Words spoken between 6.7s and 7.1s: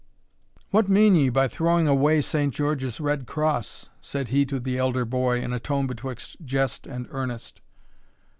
and